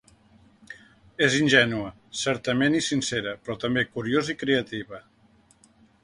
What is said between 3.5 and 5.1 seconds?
també curiosa i creativa.